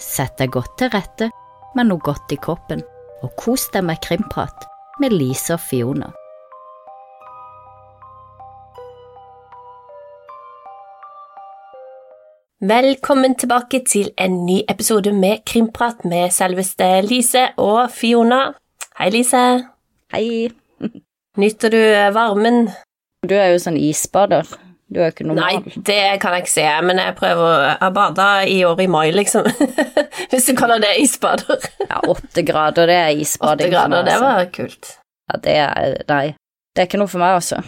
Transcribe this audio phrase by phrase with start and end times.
[0.00, 1.30] Sett deg godt til rette
[1.78, 2.82] med noe godt i kroppen,
[3.22, 4.66] og kos deg med krimprat
[5.02, 6.10] med Lise og Fiona.
[12.64, 18.54] Velkommen tilbake til en ny episode med Krimprat med selveste Lise og Fiona.
[18.98, 19.42] Hei, Lise.
[20.14, 20.48] Hei.
[21.36, 21.82] Nyter du
[22.14, 22.70] varmen?
[23.26, 24.48] Du er jo sånn isbader.
[24.94, 25.60] Du er ikke normal.
[25.64, 29.08] Nei, det kan jeg ikke se, men jeg prøver å bade i år i mai,
[29.14, 29.48] liksom.
[30.30, 31.66] Hvis du kaller det isbader.
[31.88, 33.66] Ja, åtte grader, det er isbading.
[33.66, 34.28] Åtte grader, det altså.
[34.28, 34.92] var kult.
[35.24, 36.26] Ja, det er Nei.
[36.74, 37.60] Det er ikke noe for meg, altså.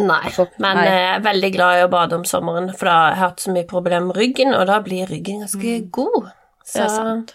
[0.00, 0.30] Nei,
[0.62, 0.84] men Nei.
[0.86, 3.54] jeg er veldig glad i å bade om sommeren, for da har jeg hatt så
[3.56, 6.30] mye problemer med ryggen, og da blir ryggen ganske god.
[6.30, 6.80] Mm.
[6.80, 7.34] Er sant.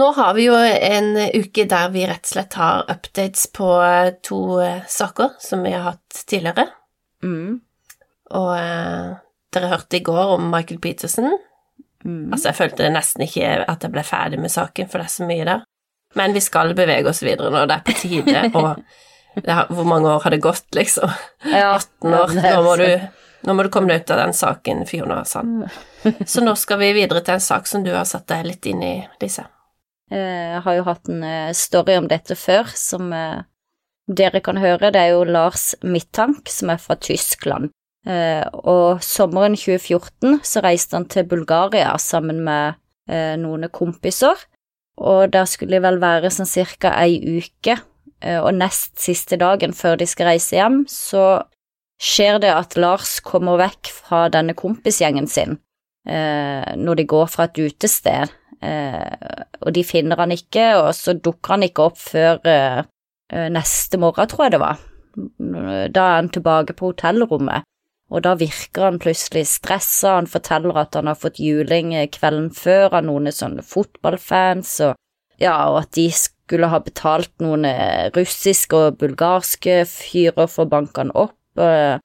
[0.00, 3.68] Nå har vi jo en uke der vi rett og slett har updates på
[4.24, 6.70] to eh, saker som vi har hatt tidligere.
[7.22, 7.60] Mm.
[8.38, 9.12] Og eh,
[9.52, 11.30] dere hørte i går om Michael Peterson.
[12.04, 12.32] Mm.
[12.32, 15.28] Altså, jeg følte nesten ikke at jeg ble ferdig med saken, for det er så
[15.28, 15.64] mye der.
[16.18, 18.82] Men vi skal bevege oss videre nå, det er på tide, og
[19.48, 21.12] har, hvor mange år har det gått, liksom?
[21.48, 22.34] Ja, 18 år.
[22.36, 22.88] Nå må du,
[23.48, 25.64] nå må du komme deg ut av den saken Fiona Sand.
[26.28, 28.82] Så nå skal vi videre til en sak som du har satt deg litt inn
[28.84, 29.46] i, Lise.
[30.12, 33.44] Eh, Jeg har jo hatt en eh, story om dette før, som eh,
[34.08, 34.90] dere kan høre.
[34.92, 37.72] Det er jo Lars Mittank, som er fra Tyskland.
[38.06, 42.74] Eh, Og sommeren 2014 så reiste han til Bulgaria sammen med
[43.08, 44.34] eh, noen kompiser.
[44.98, 47.78] Og der skulle de vel være sånn cirka ei uke.
[48.20, 51.44] Eh, Og nest siste dagen før de skal reise hjem, så
[52.02, 55.60] skjer det at Lars kommer vekk fra denne kompisgjengen sin
[56.02, 58.32] når de går fra et utested.
[59.62, 62.40] Og de finner han ikke, og så dukker han ikke opp før
[63.54, 64.80] neste morgen, tror jeg det var.
[65.94, 67.62] Da er han tilbake på hotellrommet,
[68.12, 70.18] og da virker han plutselig stressa.
[70.18, 74.98] Han forteller at han har fått juling eh, kvelden før av noen sånne fotballfans, og,
[75.40, 80.72] ja, og at de skulle ha betalt noen eh, russiske og bulgarske fyrer for å
[80.74, 81.38] banke han opp.
[81.56, 81.96] eh,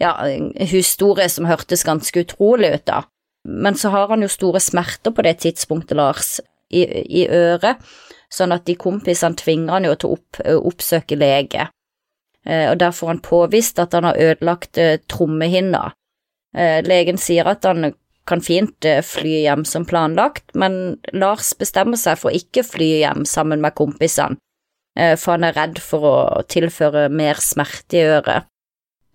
[0.00, 3.02] ja, en historie som hørtes ganske utrolig ut, da.
[3.44, 6.38] Men så har han jo store smerter på det tidspunktet, Lars,
[6.70, 7.82] i, i øret,
[8.30, 11.66] sånn at de kompisene tvinger han jo til å opp, oppsøke lege.
[12.46, 15.90] Eh, og der får han påvist at han har ødelagt eh, trommehinna.
[16.56, 17.92] Eh, legen sier at han
[18.28, 23.24] kan fint fly hjem som planlagt, men Lars bestemmer seg for å ikke fly hjem
[23.26, 24.36] sammen med kompisene,
[25.18, 28.46] for han er redd for å tilføre mer smerte i øret.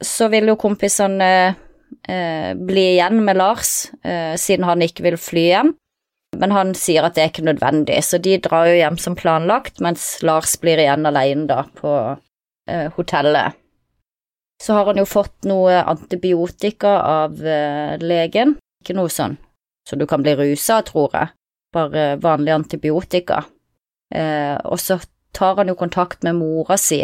[0.04, 1.30] Så vil jo kompisene
[2.04, 3.86] bli igjen med Lars,
[4.42, 5.72] siden han ikke vil fly hjem.
[6.36, 9.80] Men han sier at det er ikke nødvendig, så de drar jo hjem som planlagt,
[9.86, 11.96] mens Lars blir igjen alene da på
[12.70, 13.58] eh, hotellet.
[14.64, 19.36] Så har han jo fått noe antibiotika av eh, legen, ikke noe sånn
[19.90, 21.32] så du kan bli rusa, tror jeg,
[21.74, 23.44] bare vanlig antibiotika.
[24.14, 25.00] Eh, og så
[25.36, 27.04] tar han jo kontakt med mora si,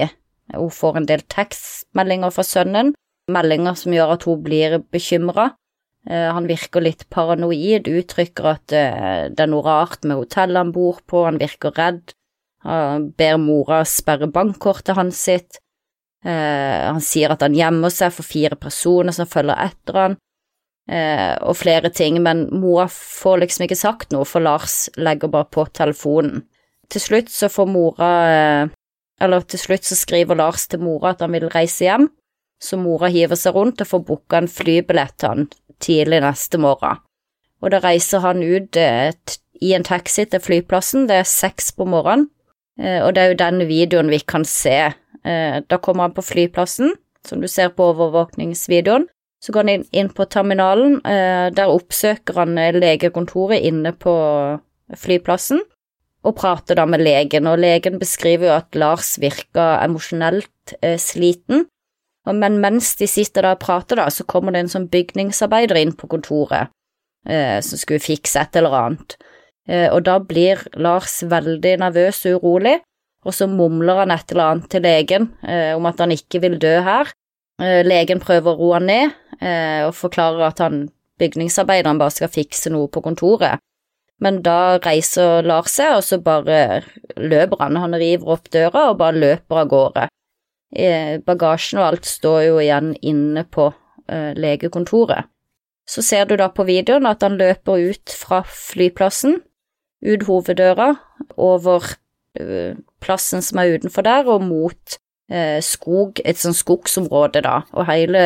[0.51, 2.93] hun får en del tekstmeldinger fra sønnen,
[3.31, 5.51] meldinger som gjør at hun blir bekymra.
[6.09, 10.97] Han virker litt paranoid, uttrykker at eh, det er noe rart med hotellet han bor
[11.05, 12.15] på, han virker redd.
[12.67, 15.59] Han ber mora sperre bankkortet hans sitt.
[16.25, 20.17] Uh, Han sier at han gjemmer seg for fire personer som følger etter han,
[20.91, 25.49] uh, og flere ting, men mora får liksom ikke sagt noe, for Lars legger bare
[25.49, 26.43] på telefonen.
[26.91, 28.77] Til slutt så får mora uh,
[29.21, 32.07] Eller til slutt så skriver Lars til mora at han vil reise hjem,
[32.61, 35.43] så mora hiver seg rundt og får booka en flybillett til han
[35.81, 37.01] tidlig neste morgen.
[37.61, 38.77] Og da reiser han ut
[39.61, 42.29] i en taxi til flyplassen, det er seks på morgenen,
[42.79, 44.93] og det er jo den videoen vi kan se.
[45.25, 46.93] Eh, Da kommer han på flyplassen,
[47.25, 49.07] som du ser på overvåkningsvideoen.
[49.41, 54.13] Så går han inn, på terminalen, eh, der oppsøker han eh, legekontoret inne på
[54.97, 55.61] flyplassen,
[56.23, 61.65] og prater da med legen, og legen beskriver jo at Lars virker emosjonelt eh, sliten,
[62.29, 65.95] men mens de sitter der og prater, da, så kommer det en sånn bygningsarbeider inn
[65.97, 66.69] på kontoret
[67.25, 69.17] eh, som skulle fikse et eller annet.
[69.71, 72.77] Eh, og da blir Lars veldig nervøs og urolig,
[73.23, 76.57] og så mumler han et eller annet til legen eh, om at han ikke vil
[76.59, 77.11] dø her.
[77.61, 80.83] Eh, legen prøver å roe han ned og forklarer at han
[81.17, 83.57] bygningsarbeideren bare skal fikse noe på kontoret.
[84.21, 86.83] Men da reiser Lars seg, og så bare
[87.17, 87.79] løper han.
[87.81, 90.03] Han river opp døra og bare løper av gårde.
[91.25, 93.71] Bagasjen og alt står jo igjen inne på
[94.37, 95.25] legekontoret.
[95.89, 99.39] Så ser du da på videoen at han løper ut fra flyplassen,
[100.01, 100.93] ut hoveddøra,
[101.37, 101.85] over
[102.39, 104.97] eh, plassen som er utenfor der, og mot
[105.31, 107.61] eh, skog, et sånn skogsområde, da.
[107.75, 108.23] Og hele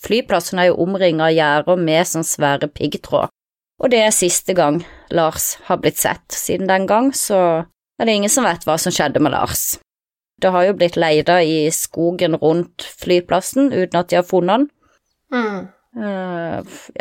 [0.00, 3.30] flyplassen er jo omringa av gjerder med sånn svære piggtråd.
[3.80, 4.82] Og det er siste gang
[5.14, 6.26] Lars har blitt sett.
[6.36, 7.64] Siden den gang så
[8.00, 9.78] er det ingen som vet hva som skjedde med Lars.
[10.40, 14.68] Det har jo blitt leida i skogen rundt flyplassen uten at de har funnet han.
[15.32, 15.68] Mm.
[15.96, 16.60] Eh,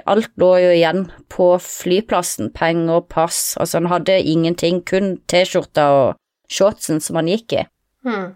[0.10, 6.08] alt lå jo igjen på flyplassen, penger, pass, altså han hadde ingenting, kun T-skjorta og
[6.50, 7.64] shortsen som han gikk i.
[8.08, 8.32] Hmm.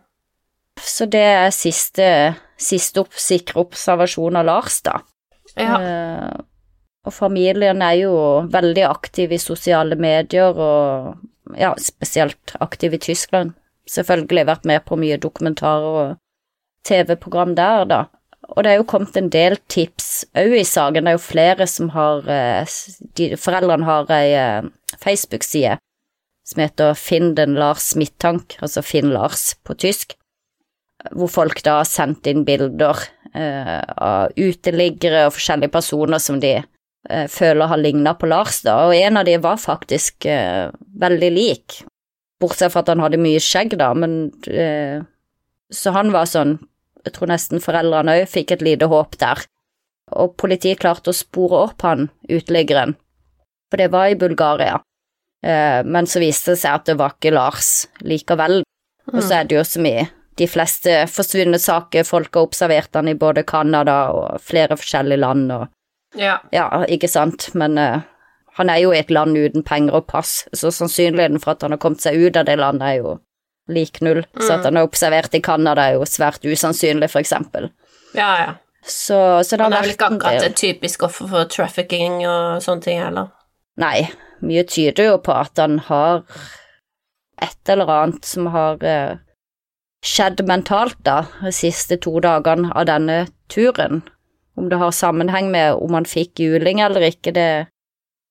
[0.77, 2.07] Så det er siste,
[2.61, 4.99] siste opp, sikre observasjon av Lars, da.
[5.57, 5.77] Ja.
[5.77, 6.41] Eh,
[7.03, 8.13] og familien er jo
[8.51, 13.57] veldig aktiv i sosiale medier, og ja, spesielt aktiv i Tyskland.
[13.89, 16.13] Selvfølgelig vært med på mye dokumentarer og
[16.87, 18.03] TV-program der, da.
[18.51, 21.05] Og det er jo kommet en del tips òg i saken.
[21.05, 22.75] Det er jo flere som har eh,
[23.17, 24.69] de, Foreldrene har ei eh,
[24.99, 25.77] Facebook-side
[26.43, 30.17] som heter Finn den Lars Midttank, altså Finn Lars på tysk,
[31.15, 32.99] hvor folk da har sendt inn bilder
[33.31, 38.75] eh, av uteliggere og forskjellige personer som de eh, føler har ligna på Lars, da,
[38.87, 40.67] og en av de var faktisk eh,
[40.99, 41.79] veldig lik,
[42.43, 44.99] bortsett fra at han hadde mye skjegg, da, men eh,
[45.73, 46.57] Så han var sånn
[47.03, 49.43] jeg tror nesten foreldrene òg fikk et lite håp der.
[50.13, 52.95] Og politiet klarte å spore opp han uteliggeren,
[53.71, 54.79] for det var i Bulgaria.
[55.43, 57.71] Eh, men så viste det seg at det var ikke Lars
[58.03, 58.61] likevel.
[59.11, 59.97] Og så er det jo som i
[60.39, 65.51] de fleste forsvunne saker, folk har observert han i både Canada og flere forskjellige land
[65.53, 65.67] og
[66.17, 66.37] ja.
[66.53, 68.03] Ja, ikke sant, men uh,
[68.57, 71.73] han er jo i et land uten penger og pass, så sannsynligheten for at han
[71.73, 73.15] har kommet seg ut av det landet er jo
[73.69, 74.23] lik null.
[74.39, 77.69] Så at han er observert i Canada er jo svært usannsynlig, for eksempel.
[78.15, 78.51] ja, ja.
[78.83, 79.15] Så,
[79.47, 83.29] så Han er vel ikke akkurat et typisk offer for trafficking og sånne ting heller.
[83.79, 84.09] Nei,
[84.43, 86.25] mye tyder jo på at han har
[87.41, 89.13] et eller annet som har eh,
[90.03, 94.01] skjedd mentalt, da, de siste to dagene av denne turen.
[94.59, 97.47] Om det har sammenheng med om han fikk juling eller ikke, det,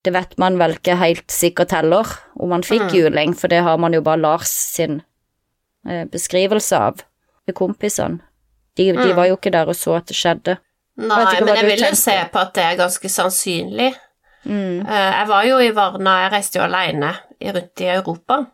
[0.05, 2.05] det vet man vel ikke helt sikkert heller,
[2.37, 2.93] om han fikk Mm.
[2.93, 5.01] juling, for det har man jo bare Lars sin
[6.11, 7.01] beskrivelse av
[7.45, 8.19] til kompisene.
[8.77, 9.15] De, de Mm.
[9.15, 10.57] var jo ikke der og så at det skjedde.
[10.97, 13.93] Nei, jeg men jeg vil jo se på at det er ganske sannsynlig.
[14.45, 18.45] Mm, Eh, Jeg var jo i Varna, jeg reiste jo alene rundt i Europa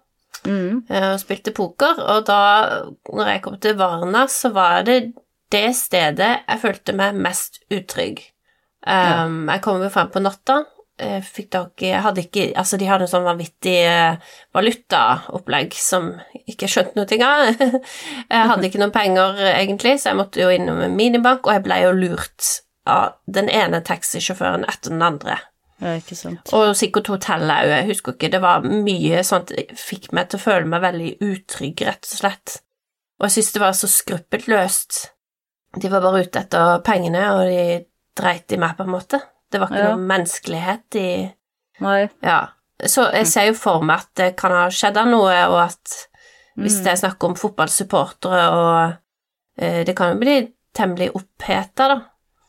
[0.45, 2.39] mm, eh, og spilte poker, og da,
[3.13, 5.13] når jeg kom til Varna, så var det
[5.51, 8.19] det stedet jeg følte meg mest utrygg.
[8.87, 10.65] Um, Jeg kom jo frem på natta, eh,
[11.25, 16.55] fikk tak i hadde ikke Altså, de hadde en sånn vanvittig eh, valutaopplegg som jeg
[16.55, 17.61] ikke skjønte noe av.
[18.33, 21.55] Jeg hadde ikke noen penger, eh, egentlig, så jeg måtte jo innom en minibank, og
[21.55, 22.49] jeg ble jo lurt
[22.89, 25.37] av den ene taxisjåføren etter den andre.
[25.81, 26.51] ja, ikke sant.
[26.55, 28.31] Og sikkert hotellet òg, jeg husker ikke.
[28.33, 32.59] Det var mye sånt fikk meg til å føle meg veldig utrygg, rett og slett.
[33.19, 35.01] Og jeg syntes det var så skruppelløst.
[35.79, 37.63] De var bare ute etter pengene, og de
[38.19, 39.21] dreit i meg, på en måte.
[39.51, 39.95] Det var ikke Ja.
[39.95, 41.33] noe menneskelighet i
[41.81, 42.09] Nei.
[42.21, 42.47] Ja.
[42.85, 46.07] Så jeg ser jo for meg at det kan ha skjedd noe, og at
[46.57, 46.83] hvis Mm.
[46.83, 48.97] det er snakk om fotballsupportere og
[49.57, 52.01] eh, Det kan jo bli temmelig oppheta, da.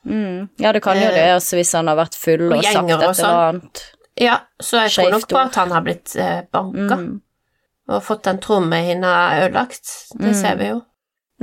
[0.06, 0.48] Mm.
[0.58, 2.76] Ja, det kan jo Eh, det, altså hvis han har vært full og og sagt
[2.76, 3.48] et eller sånn.
[3.54, 3.82] annet.
[4.16, 6.96] Ja, så jeg tror nok på at han har blitt eh, banka.
[6.96, 7.20] Mm.
[7.88, 10.12] og fått den trommehinna ødelagt.
[10.16, 10.34] Det Mm.
[10.40, 10.82] ser vi jo.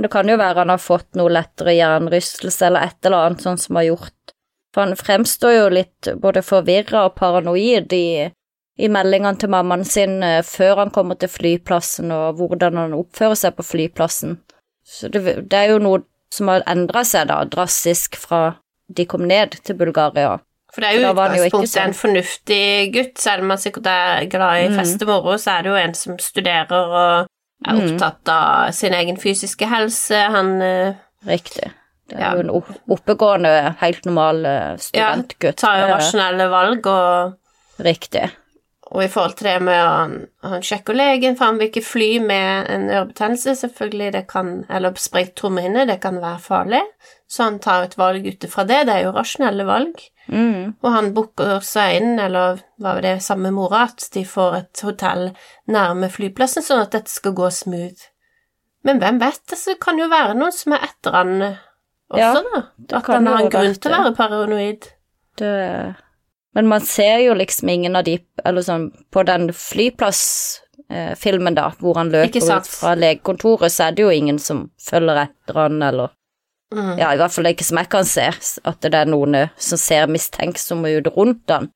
[0.00, 3.60] Det kan jo være han har fått noe lettere hjernerystelse eller et eller annet sånt
[3.60, 4.32] som har gjort
[4.78, 8.28] For han fremstår jo litt både forvirra og paranoid i,
[8.78, 13.34] i meldingene til mammaen sin eh, før han kommer til flyplassen, og hvordan han oppfører
[13.40, 14.36] seg på flyplassen.
[14.86, 19.26] Så det, det er jo noe som har endra seg, da, drastisk fra de kom
[19.26, 20.36] ned til Bulgaria.
[20.70, 22.62] For det er jo utgangspunktet utgangspunktet en fornuftig
[22.94, 24.78] gutt, selv om han sikkert er glad i Mm.
[24.78, 27.26] fest og moro, så er det jo en som studerer og
[27.66, 27.82] er Mm.
[27.82, 30.14] opptatt av sin egen fysiske helse.
[30.14, 30.94] Han eh,
[31.26, 31.72] Riktig.
[32.08, 32.34] Det er Ja.
[32.34, 32.50] jo en
[32.88, 34.42] oppegående, helt normal
[34.80, 35.44] studentgutt.
[35.44, 37.34] Ja, tar jo Eh, rasjonelle valg, og,
[37.84, 38.30] Riktig.
[38.90, 41.84] og i forhold til det med å han, han sjekker legen, for han vil ikke
[41.84, 46.82] fly med en ørebetennelse, selvfølgelig, det kan, eller sprengt trommehinne, det kan være farlig,
[47.28, 50.00] så han tar et valg ut ifra det, det er jo rasjonelle valg.
[50.30, 50.74] Mm.
[50.82, 55.30] Og han booker seg inn, eller var det samme mora, at de får et hotell
[55.68, 58.08] nærme flyplassen, sånn at dette skal gå smooth.
[58.84, 61.56] Men hvem vet, det kan jo være noen som er etter han eh,
[62.10, 62.62] også, Ja, da.
[62.98, 64.82] At han har en grunn til å være paranoid.
[65.38, 65.94] Det
[66.54, 71.94] Men man ser jo liksom ingen av de Eller sånn På den flyplassfilmen, da, hvor
[72.00, 76.08] han løper ut fra legekontoret, så er det jo ingen som følger etter han, eller
[76.68, 76.98] Mm.
[76.98, 78.26] Ja, i hvert fall ikke som jeg kan se,
[78.68, 81.70] at det er noen eh, som ser mistenksomme ut rundt han.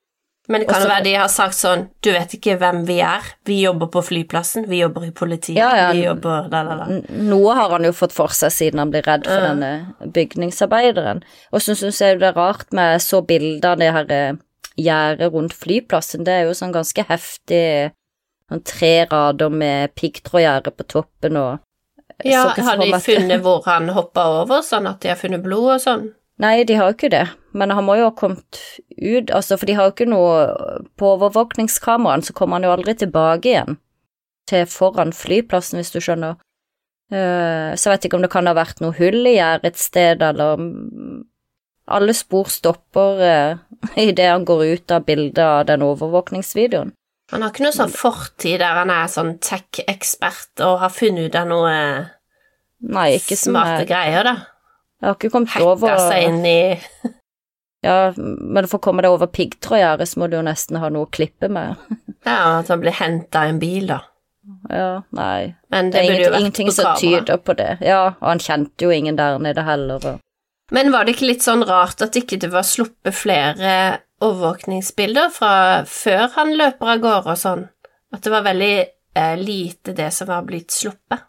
[0.49, 2.96] Men det kan Også- jo være de har sagt sånn Du vet ikke hvem vi
[3.00, 3.20] er.
[3.46, 4.66] Vi jobber på flyplassen.
[4.68, 5.56] Vi jobber i politiet.
[5.56, 5.92] Ja, ja.
[5.92, 6.87] Vi jobber da, da, da.
[7.11, 9.54] Noe har han jo fått for seg siden han blir redd for Ja.
[9.54, 11.22] denne bygningsarbeideren.
[11.52, 14.32] Og så syns jeg det er rart med så bilder av det her eh,
[14.78, 17.92] gjerdet rundt flyplassen, det er jo sånn ganske heftig
[18.50, 21.61] sånn tre rader med piggtrådgjerde på toppen og
[22.25, 25.80] Ja, har de funnet hvor han hoppa over, sånn at de har funnet blod og
[25.80, 26.11] sånn?
[26.38, 28.61] Nei, de har jo ikke det, men han må jo ha kommet
[29.02, 32.94] ut, altså, for de har jo ikke noe På overvåkningskameraene så kommer han jo aldri
[32.99, 33.78] tilbake igjen
[34.50, 36.35] til foran flyplassen, hvis du skjønner.
[37.12, 39.78] Eh, Så jeg vet ikke om det kan ha vært noe hull i gjerdet et
[39.78, 40.59] sted, eller
[41.92, 43.56] Alle spor stopper uh,
[43.99, 46.92] idet han går ut av bildet av den overvåkningsvideoen.
[47.32, 51.38] Han har ikke noe sånn fortid der han er sånn tech-ekspert og har funnet ut
[51.40, 51.75] av noe
[52.82, 54.35] Nei, smarte jeg greier, da.
[55.02, 56.59] Jeg har ikke kommet Hacka over seg inn i
[57.82, 61.08] Ja, men for å komme deg over piggtrådgjerdet, så må du jo nesten ha noe
[61.08, 61.76] å klippe med.
[62.22, 63.96] Ja, at han blir henta i en bil, da.
[64.70, 65.56] Ja, nei.
[65.74, 67.80] Men Det det, er ingenting, ingenting som tyder på det.
[67.82, 70.06] Ja, og han kjente jo ingen der nede heller.
[70.06, 70.20] Og...
[70.70, 73.74] Men var det ikke litt sånn rart at ikke det var sluppet flere
[74.22, 75.52] overvåkningsbilder fra
[75.90, 77.66] før han løper av gårde og sånn?
[78.14, 81.26] At det var veldig eh, lite det som var blitt sluppet?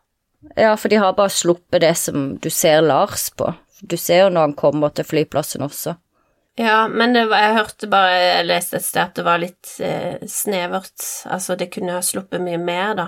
[0.60, 3.50] Ja, for de har bare sluppet det som du ser Lars på.
[3.82, 5.96] Du ser jo når han kommer til flyplassen også.
[6.60, 10.22] Ja, men var, jeg hørte bare, jeg leste et sted at det var litt eh,
[10.30, 13.08] snevert, altså det kunne ha sluppet mye mer, da.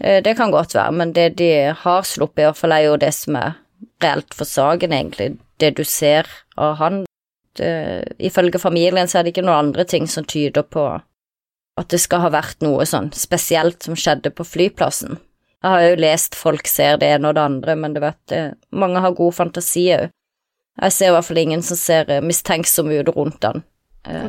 [0.00, 2.96] Eh, Det kan godt være, men det de har sluppet, i hvert fall er jo
[2.96, 3.58] det som er
[4.00, 5.36] reelt for saken, egentlig.
[5.60, 7.04] Det du ser av han.
[7.58, 10.88] Det, ifølge familien så er det ikke noen andre ting som tyder på
[11.78, 15.18] at det skal ha vært noe sånn spesielt som skjedde på flyplassen.
[15.62, 18.42] Jeg har jo lest folk ser det ene og det andre, men du vet, det,
[18.70, 20.08] mange har god fantasi òg.
[20.78, 23.64] Jeg ser i hvert fall ingen som ser eh, mistenksom ut rundt han.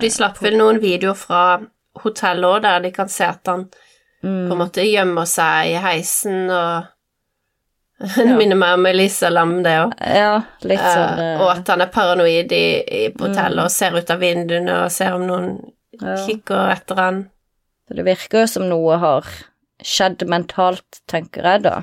[0.01, 1.43] De slapp vel noen videoer fra
[2.03, 3.67] hotellet òg, der de kan se at han
[4.19, 6.89] på en måte gjemmer seg i heisen og
[8.15, 9.93] Det minner meg om Elisa Lam, det òg.
[9.99, 13.97] Ja, litt sånn eh, og at han er paranoid i, i, hotellet hotellet og ser
[13.99, 15.51] ut av vinduene og ser om noen
[15.99, 16.13] Ja.
[16.23, 17.17] kikker etter han.
[17.91, 19.25] Det virker jo som noe har
[19.83, 21.73] skjedd mentalt, tenker jeg da.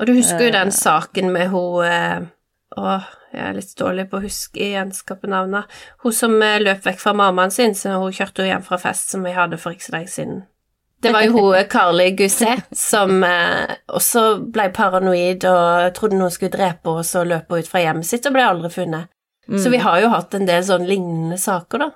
[0.00, 2.26] Og du husker jo den saken med hun eh,
[2.80, 5.70] Åh, jeg er litt dårlig på å huske gjenskape navnet.
[6.04, 9.26] Hun som eh, løp vekk fra mammaen sin, så hun kjørte hjem fra fest som
[9.26, 10.42] vi hadde for ikke så lenge siden.
[11.00, 16.34] Det var jo hun eh, Carly Gusset som eh, også ble paranoid og trodde noen
[16.34, 19.12] skulle drepe henne, og så løp hun ut fra hjemmet sitt og ble aldri funnet.
[19.58, 21.88] Så vi har jo hatt en del sånn lignende saker, da.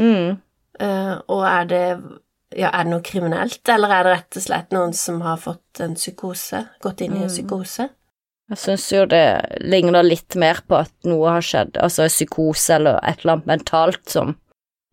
[0.00, 0.38] Mm.
[0.80, 1.86] Eh, og er det
[2.56, 5.80] ja, er det noe kriminelt, eller er det rett og slett noen som har fått
[5.84, 7.88] en psykose, gått inn i en psykose?
[8.52, 9.22] Jeg syns jo det
[9.64, 14.02] ligner litt mer på at noe har skjedd, altså psykose eller et eller annet mentalt
[14.12, 14.34] som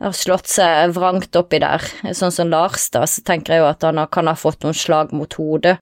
[0.00, 1.84] har slått seg vrangt oppi der.
[2.16, 5.12] Sånn som Lars, da, så tenker jeg jo at han kan ha fått noen slag
[5.12, 5.76] mot hodet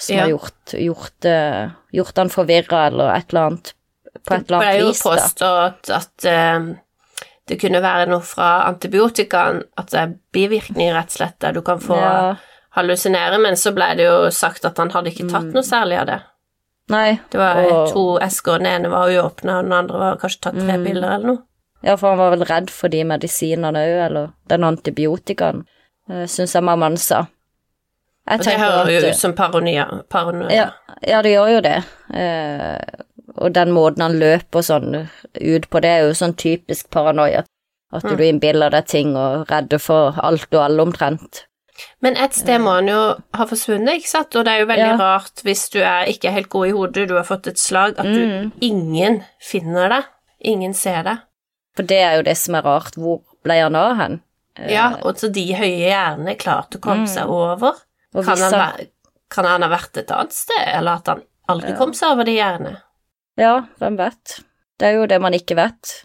[0.00, 0.22] som Ja.
[0.22, 3.74] har gjort, gjort, eh, gjort han forvirra eller et eller annet
[4.24, 5.02] på et eller annet vis.
[5.02, 6.74] Det ble jo påstått at uh,
[7.46, 11.60] det kunne være noe fra antibiotikaen, at det er bivirkninger, rett og slett, der du
[11.60, 12.36] kan få Ja.
[12.78, 15.52] hallusinere, men så ble det jo sagt at han hadde ikke tatt Mm.
[15.52, 16.20] noe særlig av det.
[16.90, 20.40] Nei, Det var og, to esker, den ene var uåpna, og den andre var kanskje
[20.46, 20.84] tatt tre Mm.
[20.86, 21.38] piller eller noe.
[21.82, 25.64] ja, for han var vel redd for de medisinene òg, eller den antibiotikaen,
[26.10, 27.26] uh, syns jeg mammaen sa.
[28.28, 30.02] Jeg Og det hører at- jo ut som paranoia.
[30.10, 30.50] paranoia.
[30.50, 30.70] Ja,
[31.06, 31.84] ja, det gjør jo det.
[32.14, 32.78] Eh,
[33.38, 35.08] og den måten han løper sånn
[35.40, 37.44] ut på, det er jo sånn typisk paranoia.
[37.92, 38.16] At Mm.
[38.16, 41.44] du innbiller deg ting og er redd for alt og alle omtrent.
[42.02, 43.00] Men et sted må han jo
[43.34, 44.36] ha forsvunnet, ikke sant?
[44.36, 44.96] Og det er jo veldig Ja.
[44.96, 47.94] rart hvis du er ikke er helt god i hodet, du har fått et slag,
[47.98, 48.52] at du Mm.
[48.60, 50.04] ingen finner deg.
[50.44, 51.18] Ingen ser deg.
[51.76, 52.94] For det er jo det som er rart.
[52.96, 54.20] Hvor ble han av hen?
[54.56, 57.74] Eh, Ja, og så de høye hjernene klarte å komme seg over.
[58.12, 58.86] Kan han,
[59.30, 62.34] kan han ha vært et annet sted, eller at han aldri kom seg over de
[62.36, 62.76] hjernene?
[63.38, 64.40] Ja, hvem vet?
[64.78, 66.04] Det er jo det man ikke vet.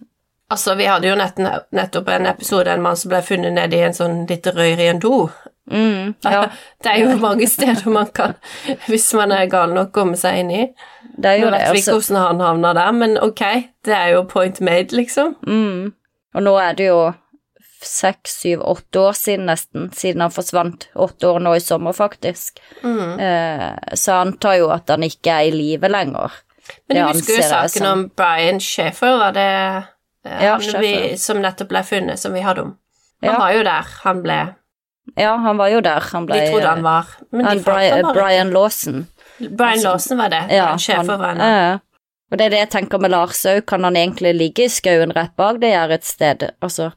[0.51, 1.35] Altså, vi hadde jo nett,
[1.73, 4.89] nettopp en episode en mann som ble funnet nede i en sånn lite røyr i
[4.91, 5.29] en do.
[5.71, 6.43] Mm, ja,
[6.83, 8.35] Det er jo mange steder man kan,
[8.87, 10.63] hvis man er gal nok, komme seg inn i.
[11.17, 11.59] det er jo det.
[11.59, 13.41] vet vi ikke Altså, hvordan han havna der, men ok,
[13.85, 15.35] det er jo point made, liksom.
[15.47, 15.93] mm.
[16.35, 17.13] Og nå er det jo
[17.85, 20.87] seks, syv, åtte år siden nesten, siden han forsvant.
[20.99, 22.59] Åtte år nå i sommer, faktisk.
[22.83, 23.19] Mm.
[23.21, 26.33] Eh, så jeg antar jo at han ikke er i live lenger.
[26.89, 29.47] Men du husker jo saken som- om Brian Schaefer, var det
[30.25, 32.77] eh, Ja, han vi, som nettopp ble funnet, som vi hadde om?
[33.23, 33.37] Han Ja.
[33.39, 34.39] var jo der, han ble
[35.17, 35.99] Ja, han var jo der.
[36.11, 38.07] Han ble De trodde han var, men han, Brian.
[38.13, 39.07] Brian Lawson.
[39.39, 40.43] Brian Lawson var det.
[40.51, 41.37] Ja, han, han.
[41.39, 41.79] ja.
[42.31, 43.61] Og det er det jeg tenker med Lars òg.
[43.69, 46.45] Kan han egentlig ligge i skauen rett bak det gjerdet et sted?
[46.65, 46.89] Altså,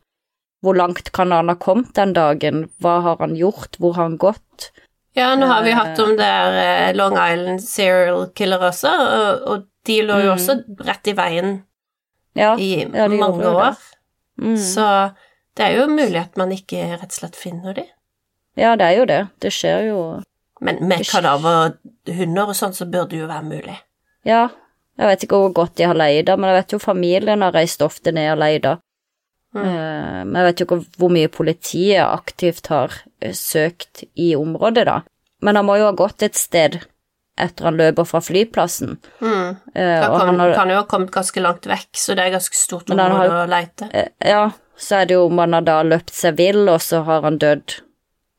[0.64, 2.64] hvor langt kan han ha kommet den dagen?
[2.82, 3.76] Hva har han gjort?
[3.78, 4.70] Hvor har han gått?
[5.14, 5.76] Ja, nå har vi Eh.
[5.76, 6.56] hatt om det er
[6.88, 10.36] eh, Long Island serial killer også, og, og de lå jo Mm.
[10.38, 11.62] også rett i veien
[12.34, 13.76] Ja, i ja, mange år.
[14.40, 14.56] Mm.
[14.56, 15.12] Så
[15.56, 17.84] Det er jo mulig at man ikke rett og slett finner de.
[18.56, 19.20] Ja, det er jo det.
[19.40, 20.22] Det skjer jo
[20.60, 23.76] Men med kadaverhunder og sånn, så burde det jo være mulig.
[24.26, 24.48] Ja,
[24.98, 27.80] jeg vet ikke hvor godt de har leid men jeg vet jo familien har reist
[27.82, 28.66] ofte ned og leid
[29.54, 29.64] Mm.
[29.64, 34.84] Eh, Men jeg vet jo ikke hvor mye politiet aktivt har eh, søkt i området,
[34.84, 34.98] da.
[35.40, 36.76] Men han må jo ha gått et sted
[37.38, 38.98] etter han løper fra flyplassen.
[39.22, 39.56] Mm.
[39.74, 42.26] Eh, Da og kan, han har, kan jo ha kommet ganske langt vekk, så det
[42.26, 43.88] er ganske stort område har- å leite.
[43.94, 47.02] eh, Ja, så er det jo om han har da løpt seg vill, og så
[47.04, 47.80] har han dødd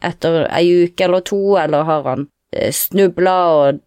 [0.03, 3.79] etter ei uke eller to, eller har han eh, snubla og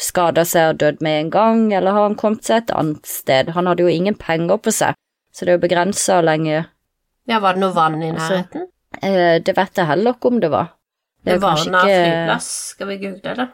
[0.00, 3.50] skada seg og dødd med en gang, eller har han kommet seg et annet sted?
[3.56, 4.94] Han hadde jo ingen penger på seg,
[5.34, 6.64] så det er jo begrensa lenge
[7.28, 8.68] Ja, var det noe vann i Altså, nærheten?
[9.02, 10.70] eh, Det vet jeg heller ikke om det var.
[11.24, 13.48] Det det var Varna ikke flyplass, skal vi google det?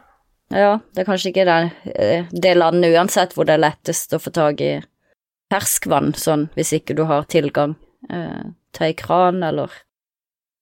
[0.55, 4.21] Ja, det er kanskje ikke det, eh, det landet uansett hvor det er lettest å
[4.21, 4.75] få tak i
[5.53, 7.75] ferskvann, sånn, hvis ikke du har tilgang
[8.11, 8.45] eh,
[8.75, 9.73] til ei kran, eller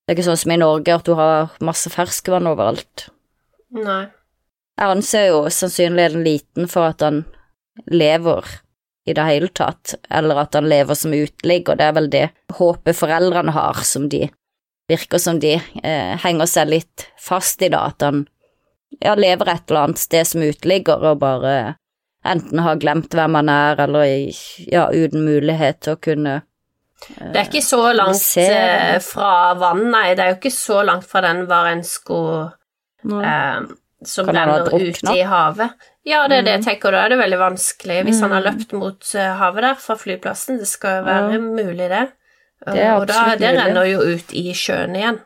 [0.02, 3.06] Det er ikke sånn som i Norge at du har masse ferskvann overalt.
[3.76, 4.02] Nei.
[4.80, 7.22] Jeg anser jo sannsynligheten liten for at han
[7.86, 8.48] lever
[9.06, 12.26] i det hele tatt, eller at han lever som uteligger, det er vel det
[12.58, 14.28] håpet foreldrene har, som de
[14.90, 18.24] virker som de eh, henger seg litt fast i, da, at han
[19.00, 21.54] ja, lever et eller annet sted som uteligger og bare
[22.26, 24.06] enten har glemt hvem han er, eller
[24.70, 26.40] ja, uten mulighet til å kunne
[27.08, 30.14] Det er ikke så langt se- eh, fra vann, nei.
[30.14, 32.18] Det er jo ikke så langt fra den Varensko
[33.04, 33.60] eh,
[34.04, 35.70] som renner ut i havet.
[36.04, 38.46] Ja, det er det jeg tenker, da er det veldig vanskelig hvis han har Mm.
[38.48, 40.58] løpt mot eh, havet der fra flyplassen.
[40.58, 41.38] Det skal jo være Ja.
[41.38, 42.08] mulig, det.
[42.66, 45.20] Det og da, det renner jo ut i sjøen igjen.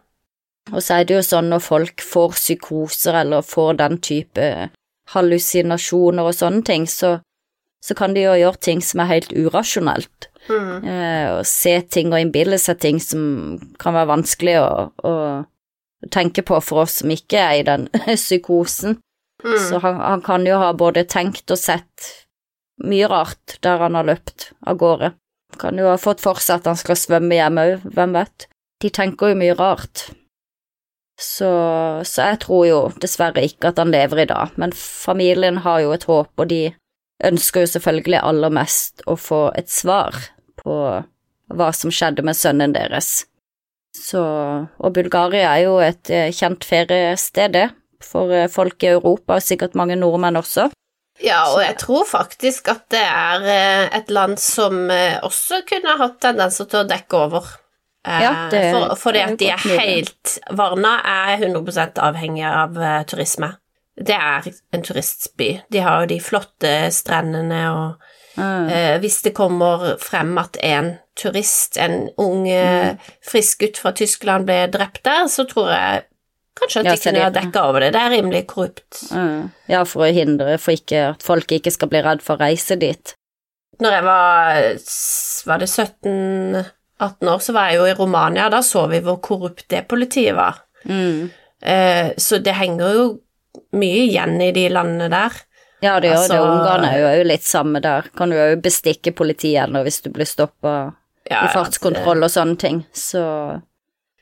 [0.72, 4.70] Og så er det jo sånn når folk får psykoser eller får den type
[5.14, 7.20] hallusinasjoner og sånne ting, så,
[7.82, 10.28] så kan de jo gjøre ting som er helt urasjonelt.
[10.48, 10.84] Mm.
[10.84, 14.68] Eh, se ting og innbille seg ting som kan være vanskelig å,
[15.02, 15.14] å
[16.12, 19.00] tenke på for oss som ikke er i den psykosen.
[19.44, 19.58] Mm.
[19.68, 22.12] Så han, han kan jo ha både tenkt og sett
[22.84, 25.12] mye rart der han har løpt av gårde.
[25.60, 28.48] Kan jo ha fått for seg at han skal svømme hjem òg, hvem vet.
[28.82, 30.08] De tenker jo mye rart.
[31.16, 31.48] Så,
[32.04, 35.94] så jeg tror jo dessverre ikke at han lever i dag, men familien har jo
[35.96, 36.74] et håp, og de
[37.24, 40.18] ønsker jo selvfølgelig aller mest å få et svar
[40.66, 40.76] på
[41.54, 43.20] hva som skjedde med sønnen deres.
[43.96, 44.22] Så,
[44.76, 47.56] og Bulgaria er jo et eh, kjent feriested,
[48.04, 50.68] for eh, folk i Europa, og sikkert mange nordmenn også.
[51.24, 54.90] Ja, og jeg tror faktisk at det er eh, et land som
[55.24, 57.54] også kunne hatt tendenser til å dekke over.
[58.06, 62.76] Ja, det for, fordi at de er helt Varna er 100% avhengig av
[63.10, 63.56] turisme.
[63.96, 65.48] Det er en turistby.
[65.72, 68.68] De har jo de flotte strendene og Mm.
[68.70, 72.98] eh, Hvis det kommer frem at en turist, en ung, eh, Mm.
[73.24, 76.02] frisk gutt fra Tyskland, ble drept der, så tror jeg
[76.60, 77.92] kanskje at Ja, de kunne ha dekka over det.
[77.92, 79.02] Det er rimelig korrupt.
[79.12, 79.50] Mm.
[79.68, 82.76] Ja, for å hindre for ikke, at folk ikke skal bli redd for å reise
[82.78, 83.14] dit.
[83.80, 84.78] Når jeg var,
[85.46, 89.66] var det 17-18 år, så var jeg jo i Romania, da så vi hvor korrupt
[89.68, 90.62] det politiet var.
[90.88, 91.30] Mm.
[91.62, 93.06] Eh, så det henger jo
[93.76, 95.36] mye igjen i de landene der.
[95.84, 96.22] Ja, det gjør.
[96.22, 96.92] Altså- det.
[97.00, 98.08] jo, er jo litt samme der.
[98.16, 100.94] Kan du jo bestikke politiet nå hvis du blir stoppa
[101.28, 103.62] Ja, i fartskontroll og sånne ting, så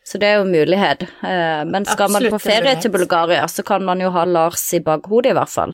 [0.04, 1.02] så det er jo mulighet.
[1.24, 4.80] Eh, Men skal man på ferie til Bulgaria, så kan man jo ha Lars i
[4.80, 5.72] bakhodet, i hvert fall.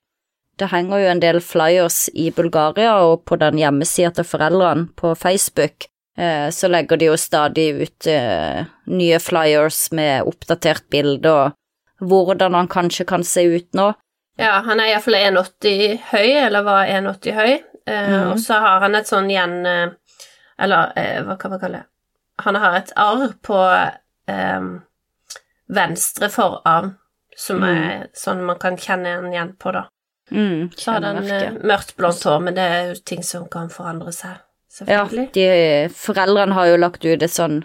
[0.57, 5.17] Det henger jo en del flyers i Bulgaria, og på den hjemmesida til foreldrene på
[5.19, 11.53] Facebook, eh, så legger de jo stadig ut eh, nye flyers med oppdatert bilde og
[12.01, 13.91] hvordan han kanskje kan se ut nå.
[14.41, 17.53] Ja, han er iallfall 1,80 høy, eller var 1,80 høy,
[17.87, 18.31] eh, mm.
[18.33, 19.89] og så har han et sånn igjen eh,
[20.61, 21.87] Eller eh, hva kan man kalle det?
[22.45, 23.59] Han har et arr på
[24.33, 24.69] eh,
[25.69, 26.95] venstre forarm,
[27.37, 29.87] som er sånn man kan kjenne han igjen på, da.
[30.31, 33.69] Mm, Så har han eh, mørkt blondt hår, men det er jo ting som kan
[33.73, 34.39] forandre seg,
[34.87, 35.27] Ja, selvfølgelig.
[35.35, 35.47] de,
[35.97, 37.61] foreldrene har jo lagt ut et sånn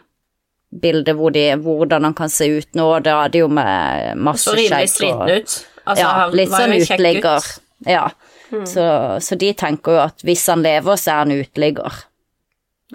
[0.76, 4.18] bilde hvor de, hvordan han kan se ut nå, og da er det jo med
[4.18, 5.56] masse Så rimelig sliten ut.
[5.86, 7.52] Altså, ja, han litt var jo sånn en uteligger.
[7.86, 8.06] Ja,
[8.52, 8.62] Mm.
[8.70, 8.84] så,
[9.26, 11.96] så de tenker jo at hvis han lever, så er han uteligger,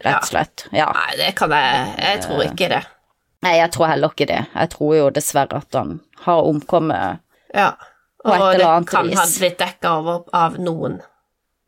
[0.04, 0.62] rett og slett.
[0.72, 0.86] Ja.
[0.94, 2.78] Nei, det kan jeg Jeg tror ikke det.
[3.42, 4.38] Nei, jeg tror heller ikke det.
[4.54, 7.18] Jeg tror jo dessverre at han har omkommet,
[7.54, 7.72] Ja.
[8.22, 8.94] På et eller annet vis.
[8.94, 11.00] Og det kan ha blitt dekka over av noen.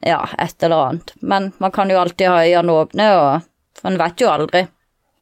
[0.06, 1.12] ja, et eller annet.
[1.20, 4.68] Men man kan jo alltid ha øynene åpne, og man vet jo aldri.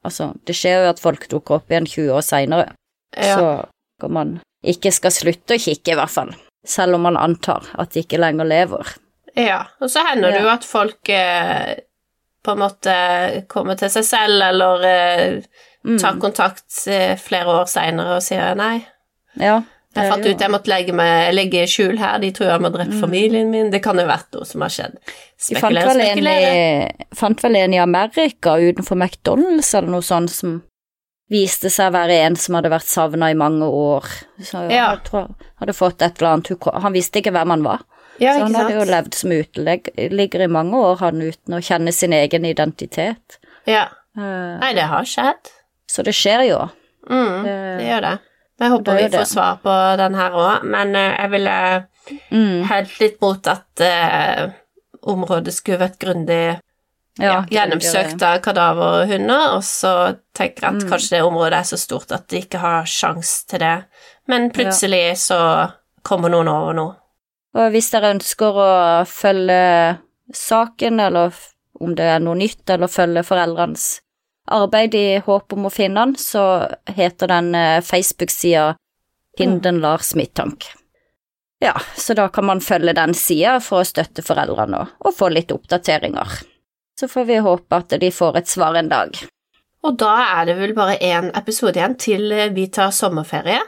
[0.04, 2.68] Altså, det skjer jo at folk dukker opp igjen 20 år seinere.
[3.16, 3.36] Ja.
[3.36, 3.64] så
[4.00, 6.34] kan man ikke skal slutte å kikke, i hvert fall.
[6.66, 8.94] Selv om man antar at de ikke lenger lever.
[9.38, 11.78] Ja, og så hender det jo at folk eh,
[12.44, 12.94] på en måte
[13.48, 15.42] kommer til seg selv, eller eh,
[15.96, 16.20] tar Mm.
[16.20, 18.82] kontakt eh, flere år seinere og sier nei.
[19.40, 19.62] Ja.
[19.96, 22.68] Jeg fant ut jeg måtte legge, meg, legge i skjul her, de tror jeg må
[22.70, 23.72] drepe familien min.
[23.72, 24.98] Det kan jo vært noe som har skjedd.
[25.40, 26.52] Spekulere, spekulere.
[27.00, 30.60] De fant vel en i Amerika utenfor McDonald's eller noe sånt som
[31.30, 34.04] viste seg å være en som hadde vært savna i mange år.
[34.42, 34.90] Så Ja.
[34.94, 35.28] jeg tror
[35.60, 37.80] hadde fått et eller annet Han visste ikke hvem han var.
[38.20, 41.92] Ja, så han hadde jo levd som uteligger i mange år, han uten å kjenne
[41.92, 43.38] sin egen identitet.
[43.66, 43.86] Ja.
[44.18, 45.48] Uh, Nei, det har skjedd.
[45.88, 46.58] Så det skjer jo.
[47.08, 48.18] Mm, Det- det gjør det.
[48.60, 51.86] Jeg håper det vi får svar på den her òg, men uh, jeg ville
[52.32, 54.50] Mm, helt litt mot at uh,
[55.06, 56.58] området skulle vært grundig
[57.20, 60.88] ja, gjennomsøkt av kadaverhunder, og så tenker at Mm.
[60.90, 63.84] kanskje det området er så stort at de ikke har sjans til det.
[64.28, 66.86] Men plutselig så kommer noen over nå.
[67.54, 68.70] Og hvis dere ønsker å
[69.06, 69.98] følge
[70.32, 71.32] saken, eller
[71.80, 74.00] om det er noe nytt, eller følge foreldrenes
[74.50, 76.44] arbeid i håp om å finne han, så
[76.86, 78.76] heter den eh, Facebook-sida
[79.38, 80.64] Hinden Lars Midttank.
[81.60, 85.52] Ja, så da kan man følge den sida for å støtte foreldrene og få litt
[85.52, 86.40] oppdateringer.
[87.00, 89.16] Så får vi håpe at de får et svar en dag.
[89.88, 93.62] Og da er det vel bare én episode igjen til eh, vi tar sommerferie.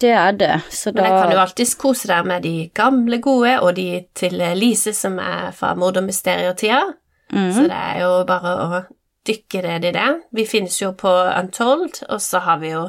[0.00, 3.18] Det er det, så Men jeg kan jo da alltids kose deg med de gamle
[3.20, 6.84] gode, og de til eh, Lise som er fra Mord og mysterietida.
[7.32, 7.50] Mhm.
[7.56, 8.80] Så det er jo bare å
[9.26, 10.08] dykke ned i det.
[10.32, 12.86] Vi finnes jo på Untold, og så har vi jo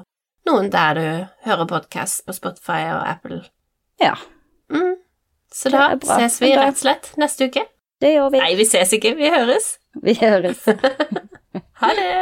[0.48, 3.42] noen der du hører podkast på Spotify og Apple.
[4.02, 4.16] Ja,
[4.72, 4.96] Mm.
[5.52, 7.66] Så da ses vi rett og slett neste uke.
[8.02, 8.42] Det gjør vi.
[8.44, 9.76] Nei, vi ses ikke, vi høres.
[10.04, 10.66] Vi høres.
[11.82, 12.22] Ha det!